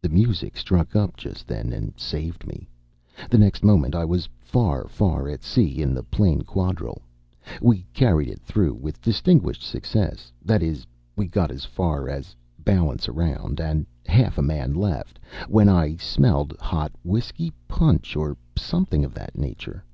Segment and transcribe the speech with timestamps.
[0.00, 2.70] The music struck up just then and saved me.
[3.28, 7.02] The next moment I was far, far at sea in the plain quadrille.
[7.60, 10.86] We carried it through with distinguished success; that is,
[11.16, 15.18] we got as far as "balance around" and "half a man left,"
[15.48, 19.84] when I smelled hot whisky punch, or something of that nature.